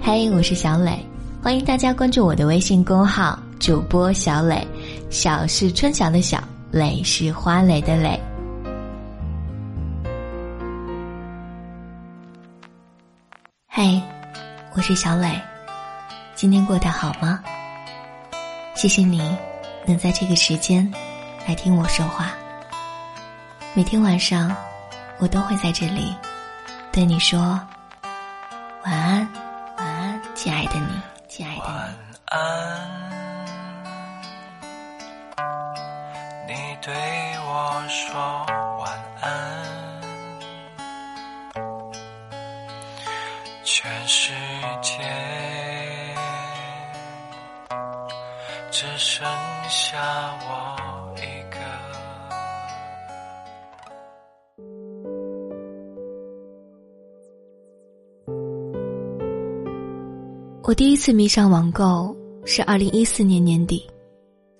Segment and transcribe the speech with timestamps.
[0.00, 0.98] 嘿，我是小磊，
[1.42, 4.66] 欢迎大家关注我的微信公号主播小磊。
[5.10, 8.20] 小是春晓的小，磊是花蕾的蕾。
[13.68, 14.00] 嘿，
[14.74, 15.40] 我是小磊，
[16.34, 17.42] 今天过得好吗？
[18.74, 19.36] 谢谢你
[19.86, 20.90] 能在这个时间
[21.46, 22.32] 来听我说话。
[23.74, 24.54] 每天晚上，
[25.18, 26.14] 我都会在这里
[26.90, 27.38] 对你说
[28.84, 29.41] 晚安。
[30.42, 31.68] 亲爱的你，亲爱的你。
[31.68, 31.94] 晚
[32.24, 32.36] 安，
[36.48, 36.92] 你对
[37.46, 38.44] 我说
[38.80, 38.90] 晚
[39.20, 39.30] 安。
[43.62, 44.32] 全世
[44.82, 44.98] 界
[48.72, 49.24] 只剩
[49.68, 49.96] 下
[50.40, 50.61] 我
[60.64, 63.84] 我第一次迷上网购是二零一四年年底，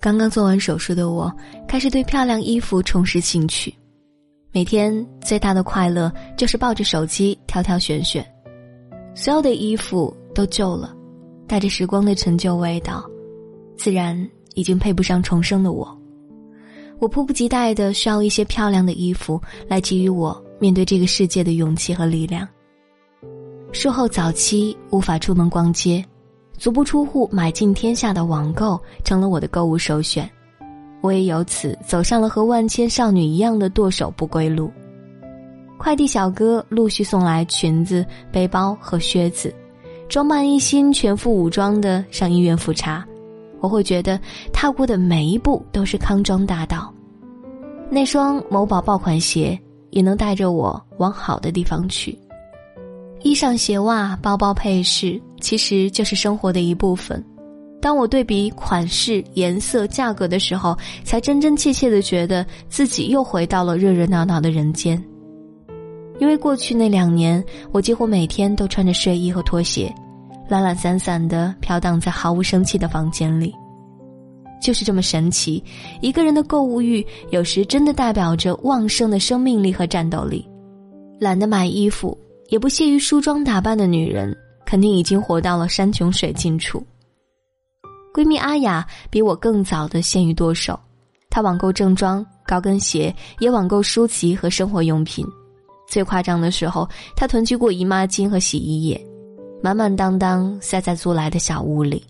[0.01, 1.33] 刚刚做完手术的我
[1.65, 3.73] 开始对漂亮衣服重拾兴趣，
[4.51, 8.25] 每天最大的快乐就是抱着手机挑挑选选，
[9.15, 10.93] 所有的衣服都旧了，
[11.47, 13.09] 带着时光的陈旧味道，
[13.77, 15.87] 自然已经配不上重生的我。
[16.99, 22.45] 我迫不及待的需要一些漂亮的衣服来给予我面对这个世界的勇气和力量。
[23.73, 26.03] 术后早期无法出门逛街，
[26.57, 30.29] 足不出户买尽天下的网购成了我的购物首选，
[31.01, 34.71] 我也由此走上了和万千少女一样的剁手不归路。
[35.77, 39.53] 快递小哥陆续送来裙子、背包和靴子，
[40.07, 43.05] 装扮一新、全副武装的上医院复查，
[43.59, 44.17] 我会觉得
[44.53, 46.93] 踏过的每一步都是康庄大道。
[47.89, 52.17] 那双某宝爆款鞋也能带着我往好的地方去。
[53.23, 57.23] 衣裳、鞋袜、包包、配饰，其实就是生活的一部分。
[57.81, 65.01] 当我对比款式、颜色、价格的时候，才真真切切的觉得自己又回到了热热闹闹的人间。
[66.19, 69.93] 因为过去那两年，我几乎每天都穿着睡衣和拖鞋，
[70.47, 73.53] 懒懒散散的飘荡在毫无生气的房间里。
[74.61, 75.61] 就是这么神奇，
[76.01, 80.45] 一个人的购物欲有时真的代表着旺盛的生命力和战斗力。
[81.19, 82.17] 懒得买衣服。
[82.53, 84.31] 也不屑于梳妆打扮的女人，
[84.63, 86.85] 肯定已经活到了山穷水尽处。
[88.13, 90.79] 闺蜜阿雅比我更早的陷于剁手，
[91.31, 95.25] 她网购正装、高跟鞋，也网购书籍和生活用品。
[95.89, 99.03] 最夸张的时候，她囤积过姨妈巾和洗衣液，
[99.63, 102.05] 满满当当塞在租来的小屋里。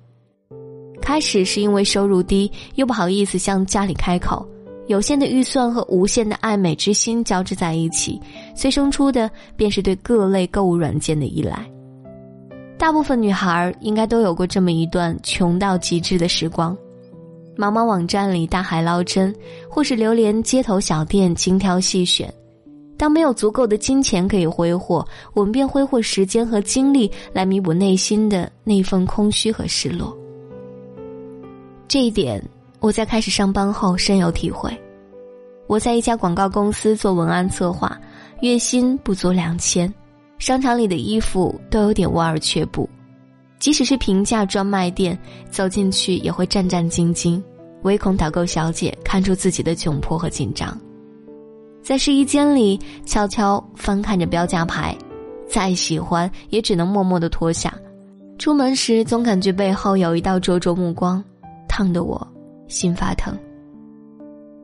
[1.02, 4.46] 开始是因为收入低，又不好意思向家里开口。
[4.88, 8.20] 有限的预算和无限的爱美之心交织在一起，
[8.56, 11.66] 催生出的便是对各类购物软件的依赖。
[12.78, 16.78] 大部分女孩应该都有过这么一段穷到极致的时光：
[17.56, 19.34] 茫茫网站里大海捞针，
[19.70, 22.32] 或是流连街头小店精挑细选。
[22.98, 30.14] 当没有足够的金钱可以挥霍，我们便挥霍时间和精力来弥补内心的那份空虚和失落。
[31.88, 32.44] 这一点。
[32.84, 34.70] 我在开始上班后深有体会。
[35.68, 37.98] 我在一家广告公司做文案策划，
[38.42, 39.92] 月薪不足两千，
[40.38, 42.88] 商场里的衣服都有点望而却步，
[43.58, 45.18] 即使是平价专卖店，
[45.50, 47.42] 走进去也会战战兢兢，
[47.84, 50.78] 唯恐导购小姐看出自己的窘迫和紧张。
[51.82, 54.94] 在试衣间里悄悄翻看着标价牌，
[55.48, 57.74] 再喜欢也只能默默的脱下。
[58.38, 61.24] 出门时总感觉背后有一道灼灼目光，
[61.66, 62.28] 烫得我。
[62.68, 63.38] 心发疼。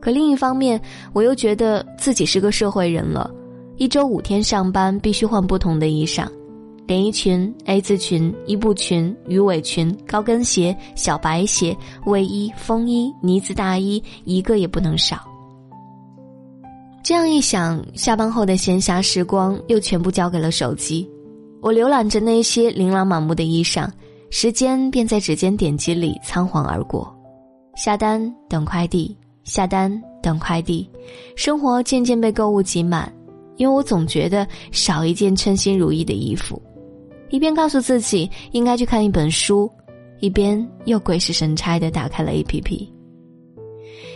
[0.01, 0.79] 可另一方面，
[1.11, 3.29] 我又觉得自己是个社会人了，
[3.77, 6.25] 一周五天上班必须换不同的衣裳，
[6.87, 15.19] 连衣裙、A 字裙、伊布裙、鱼尾裙、高跟鞋、小白鞋、卫衣、风衣、呢子大衣，一个也不能少。
[17.03, 21.09] 这样一想，下班后的闲暇时光又全部交给了手机，
[21.61, 23.85] 我浏览着那些琳琅满目的衣裳，
[24.29, 27.13] 时间便在指尖点击里仓皇而过。
[27.79, 29.16] 下单等快递，
[29.46, 29.90] 下单
[30.22, 30.85] 等快递，
[31.37, 33.09] 生活渐渐被购物挤满，
[33.55, 36.61] 因为我总觉得少一件称心如意的衣服，
[37.29, 39.72] 一边告诉自己应该去看一本书，
[40.20, 42.93] 一边又鬼使神差的打开了 A P P。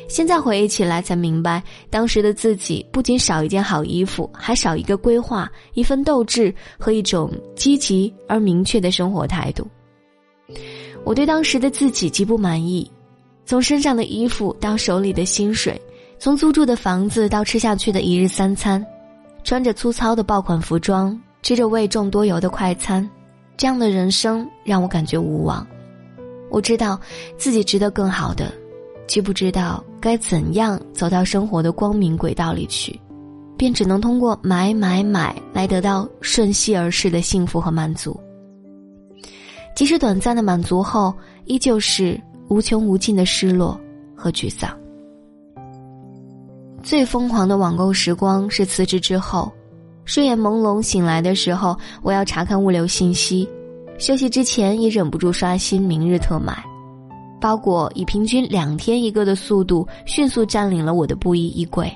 [0.10, 9.66] 现在回忆起来才明白，当时的自己不仅少一件好衣服，还少一个规划、一份斗志和一种积极而明确的生活态度。
[11.06, 12.92] 我对当时的自己极不满意。
[13.54, 15.80] 从身上的衣服到手里的薪水，
[16.18, 18.84] 从租住的房子到吃下去的一日三餐，
[19.44, 23.08] 穿着粗糙的爆款服装，吃着味重多油的快餐，
[23.56, 25.64] 这样的人生让我感觉无望。
[26.50, 27.00] 我知道
[27.38, 28.52] 自己值得更好的，
[29.08, 33.00] 却不知道该怎样走到生活的光明轨道里去，
[33.56, 38.20] 便只能通过买买买来得到瞬息而逝的幸福和满足。
[39.76, 41.14] 即使短暂的满足后，
[41.46, 42.20] 依旧是
[42.54, 43.80] 无穷无尽的失落
[44.16, 44.70] 和沮丧。
[46.84, 49.52] 最疯狂的网购时光是辞职之后，
[50.06, 53.48] 睡眼朦胧醒来的时候，我要查看物流信息；
[53.98, 56.64] 休息之前也忍不住刷新明日特买。
[57.42, 61.92] 包裹以平均两天一个的速度迅速占领了我的布衣衣柜，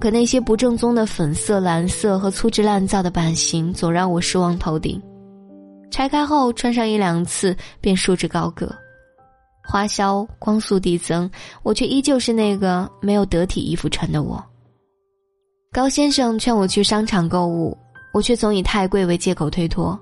[0.00, 4.98] 可那些不正宗的粉色、蓝色和粗制滥造的版型总让我失望透顶。
[5.90, 8.74] 拆开后穿上一两次便束之高阁，
[9.66, 11.28] 花销光速递增，
[11.62, 14.44] 我却依旧是那个没有得体衣服穿的我。
[15.72, 17.76] 高先生劝我去商场购物，
[18.12, 19.98] 我却总以太贵为借口推脱。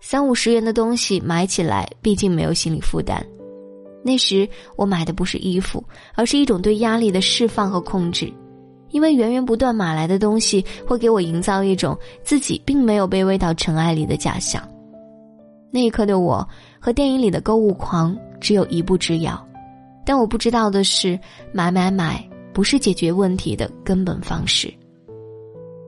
[0.00, 3.24] 三五十元的东西买起来毕竟没有心理负担。
[4.04, 5.82] 那时我买的不是衣服，
[6.14, 8.32] 而是一种对压力的释放和控制，
[8.90, 14.62] 因为源源不断买来的东西会给我营造一种自己并没有被喂到尘埃里的假象。
[15.70, 16.46] 那一刻的我
[16.80, 19.46] 和电影里的购物狂只有一步之遥，
[20.04, 21.18] 但我不知道的是，
[21.52, 24.72] 买买买不是解决问题的根本方式。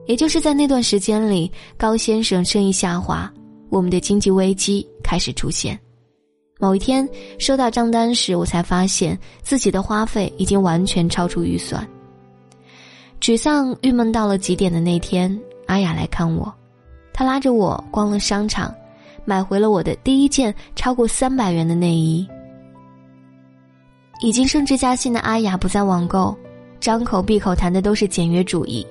[0.05, 3.31] 也就是在那段时间里，高先生生意下滑，
[3.69, 5.79] 我们的经济危机开始出现。
[6.59, 7.07] 某一天
[7.39, 11.87] 收到账单时，我才发现自己的花费已经完全超出预算。
[13.19, 16.53] 沮丧、郁闷到了极点的那天，阿雅来看我，
[17.13, 18.73] 她拉着我逛了商场。
[19.25, 22.27] 买回了我的第一件超过三百元的内衣。
[24.21, 26.35] 已经升职加薪的阿雅不再网购，
[26.79, 28.85] 张口闭口谈的都是简约主义。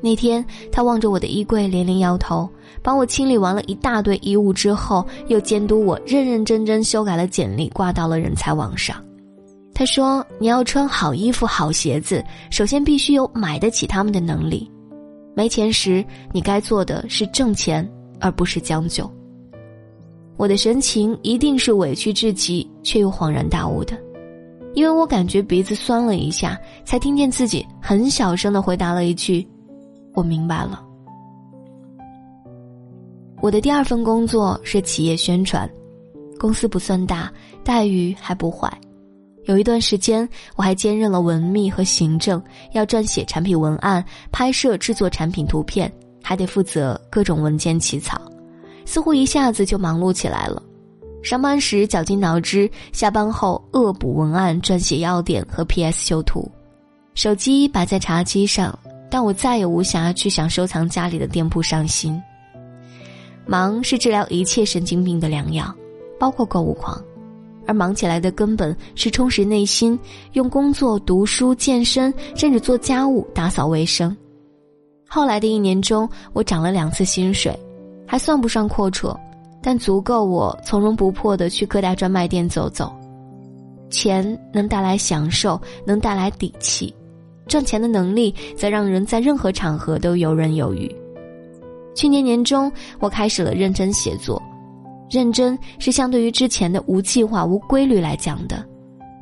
[0.00, 2.48] 那天，她望着我的衣柜连连摇头，
[2.82, 9.02] 帮我清理完了一大堆衣物之后，又监督我认认真真修改了简历，挂到了人才网上。
[9.74, 14.70] 他说：“你要穿好衣服、好鞋子，首先必须有买得起他们的能力。
[15.34, 17.88] 没钱时，你该做的是挣钱，
[18.20, 19.10] 而不是将就。”
[20.38, 23.98] 我的神情一定是委屈至极，却又恍然大悟的，
[24.72, 29.44] 因为我感觉鼻子酸了一下，才听见自己很小声的回答了一句
[30.14, 30.80] ：“我明白了。”
[33.42, 35.68] 我的第二份工作是企业宣传，
[36.38, 37.32] 公司不算大，
[37.64, 38.72] 待遇还不坏。
[39.46, 42.40] 有一段时间，我还兼任了文秘和行政，
[42.74, 45.92] 要撰写产品文案、拍摄、制作产品图片，
[46.22, 48.20] 还得负责各种文件起草。
[48.88, 50.62] 似乎一下子就忙碌起来了，
[51.22, 56.50] 上班时绞尽脑汁，下班后恶补文案、撰写要点和 PS 修图。
[57.12, 58.76] 手机摆在茶几上，
[59.10, 62.18] 但我再也无暇去想收藏家里的店铺上新。
[63.44, 65.70] 忙是治疗一切神经病的良药，
[66.18, 66.98] 包括购物狂，
[67.66, 69.98] 而忙起来的根本是充实内心，
[70.32, 74.16] 用工作、读书、健身，甚至做家务、打扫卫生。
[75.06, 77.54] 后来的一年中，我涨了两次薪水。
[78.08, 79.14] 还算不上阔绰，
[79.62, 82.90] 但足够我从容不迫的去各大专卖店走走。
[83.90, 86.92] 钱能带来享受，能带来底气，
[87.46, 90.90] 赚钱的能力则让人在任何场合都游刃有余。
[91.94, 94.42] 去年年中，我开始了认真写作，
[95.10, 98.64] 认真是相对于之前的无计划、无规律来讲的。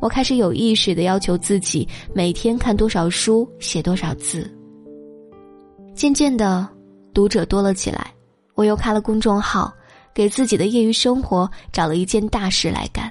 [0.00, 4.48] 我开始有意识的要求自己每天看多少书，写多少字。
[5.94, 6.68] 渐渐的，
[7.14, 8.12] 读者多了起来。
[8.56, 9.72] 我又开了公众号，
[10.12, 13.08] 给自己的业余生活找了一件大事来干。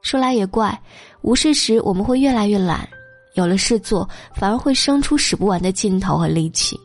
[0.00, 0.80] 说来也怪，
[1.20, 2.88] 无事时我们会越来越懒，
[3.34, 6.78] 有了事做，反而会生出使不完的劲头和力气。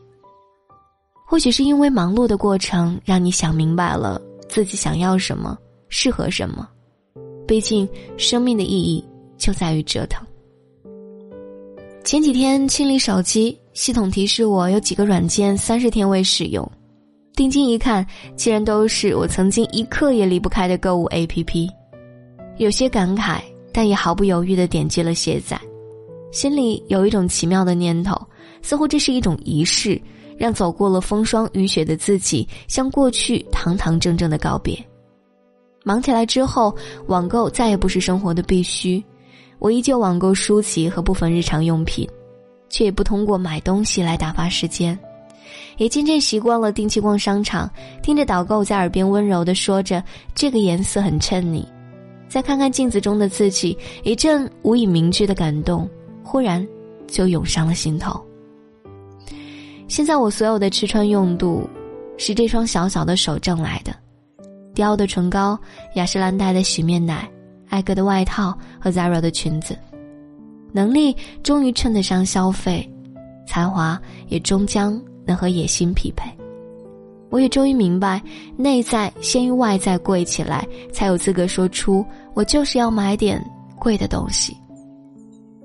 [1.26, 5.56] 或许是因为忙碌的过程，让你想明白了自己想要什么，
[5.88, 6.68] 适合什么。
[7.46, 9.04] 毕竟，生命的意义
[9.36, 10.26] 就在于折腾。
[12.04, 16.70] 前几天清理手机，系统提示我有几个软件三十天未使用。
[17.38, 18.04] 定睛一看，
[18.34, 21.68] 竟然都是我曾经一刻也离不开的购物 APP，
[22.56, 23.40] 有些感慨，
[23.72, 25.56] 但也毫不犹豫的点击了卸载，
[26.32, 28.20] 心里有一种奇妙的念头，
[28.60, 30.02] 似乎这是一种仪式，
[30.36, 34.76] 让走过了风霜雨雪的自己向过去堂堂正正的告别。
[35.84, 36.74] 忙起来之后，
[37.06, 39.00] 网购再也不是生活的必须，
[39.60, 42.04] 我依旧网购书籍和部分日常用品，
[42.68, 44.98] 却也不通过买东西来打发时间。
[45.76, 47.70] 也渐渐习惯了定期逛商场，
[48.02, 50.02] 听着导购在耳边温柔的说着
[50.34, 51.66] ：“这个颜色很衬你。”
[52.28, 55.88] 再看看镜子中的自己，一阵无以名之的感动，
[56.22, 56.66] 忽然
[57.06, 58.20] 就涌上了心头。
[59.88, 61.66] 现在我所有的吃穿用度，
[62.18, 63.94] 是这双小小的手挣来的。
[64.74, 65.58] 迪奥的唇膏、
[65.94, 67.26] 雅诗兰黛的洗面奶、
[67.68, 69.76] 艾格的外套和 Zara 的裙子。
[70.70, 72.88] 能力终于称得上消费，
[73.46, 76.28] 才华也终将能和野心匹配。
[77.30, 78.20] 我也终于明白，
[78.56, 83.38] 内在先于外在贵起来，才有资格说出我就是要买点
[83.78, 84.56] 贵的东西。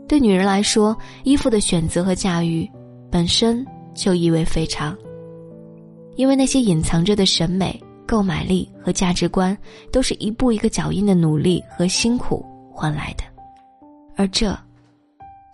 [0.06, 2.70] 对女人来说，衣服的选择和驾驭，
[3.10, 3.66] 本身
[3.96, 4.96] 就意味非常。
[6.18, 9.58] 因为那些隐藏着的审美、购买力和价值观，
[9.90, 13.24] 都是一步一个脚印的努力和辛苦换来的，
[14.18, 14.54] 而这，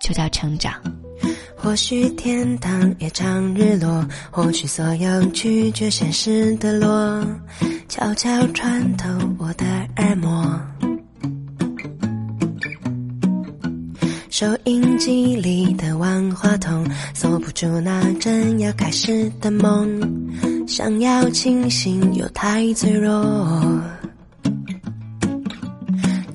[0.02, 0.74] 就叫成长。
[1.56, 7.24] 或许天堂也常日落，或许所有拒绝现实的落，
[7.88, 9.08] 悄悄穿透
[9.38, 9.66] 我的
[9.98, 10.60] 耳膜。
[14.30, 20.00] 收音机里的万花筒，锁不住那正要开始的梦。
[20.66, 23.82] 想要清醒又太脆弱，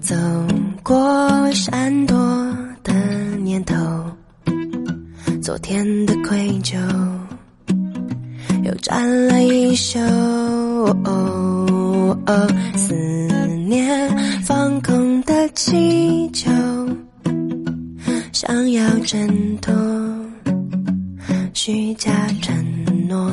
[0.02, 0.14] 走
[0.82, 2.14] 过闪躲
[5.44, 6.74] 昨天的愧疚，
[8.64, 9.98] 又站了一宿。
[12.74, 12.94] 思
[13.68, 16.50] 念放空的气球，
[18.32, 19.74] 想要挣脱
[21.52, 22.10] 虚假
[22.40, 22.56] 承
[23.06, 23.30] 诺，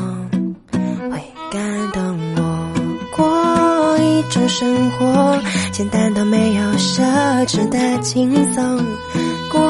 [1.10, 1.18] 会
[1.50, 2.70] 感动我。
[3.16, 5.40] 过一种生活，
[5.72, 7.02] 简单到没有奢
[7.46, 8.86] 侈的轻松。
[9.50, 9.62] 过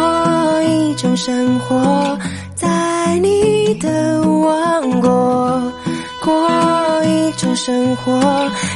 [0.63, 2.17] 一种生活，
[2.55, 5.71] 在你的王国。
[6.23, 8.11] 过一种生活，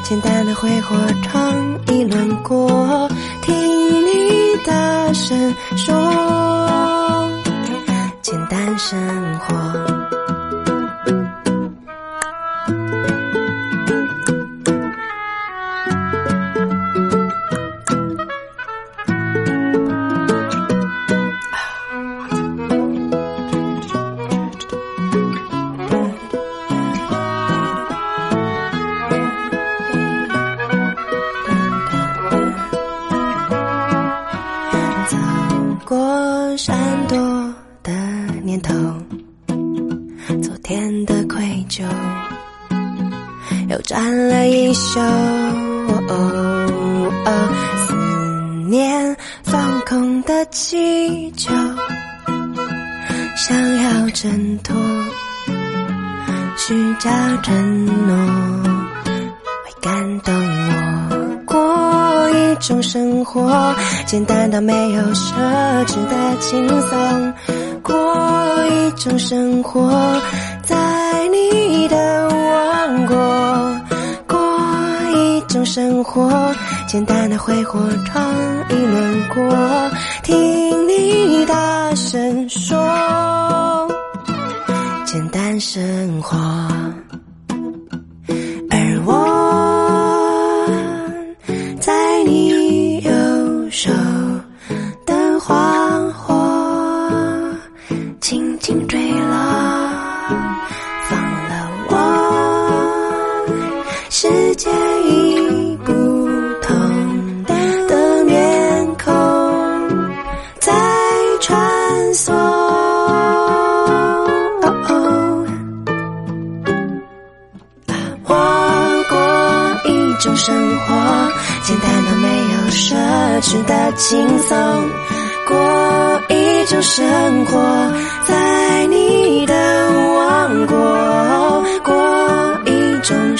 [0.03, 3.07] 简单的挥霍尝一轮过，
[3.43, 5.95] 听你大声说，
[8.23, 8.99] 简单生
[9.39, 10.04] 活。
[43.67, 44.99] 又站了一宿，
[47.87, 47.93] 思
[48.69, 51.51] 念放空的气球，
[53.35, 54.75] 想要挣脱
[56.57, 57.09] 虚假
[57.41, 58.15] 承诺，
[59.63, 60.73] 会感动我。
[61.45, 65.33] 过一种生活，简单到没有奢
[65.85, 67.33] 侈的轻松。
[67.81, 67.93] 过
[68.67, 69.91] 一种生活，
[75.75, 76.55] 生活
[76.87, 78.33] 简单的挥霍，闯
[78.69, 79.91] 一轮过，
[80.23, 82.79] 听你大声说，
[85.03, 86.37] 简单生活。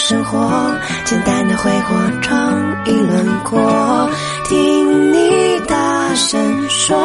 [0.08, 0.38] 生活，
[1.04, 4.08] 简单的挥霍闯一轮过，
[4.44, 6.96] 听你大声说，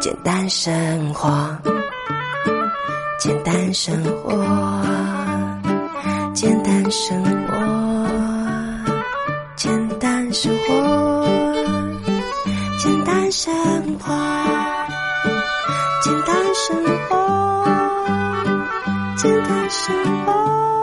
[0.00, 1.30] 简单生活，
[3.16, 4.32] 简单生活，
[6.34, 7.62] 简单生活。
[9.54, 11.24] 简单生活，
[12.80, 13.54] 简单生
[14.00, 14.12] 活，
[16.02, 16.74] 简单生
[17.08, 17.14] 活，
[19.16, 19.90] 简单时
[20.26, 20.81] 光。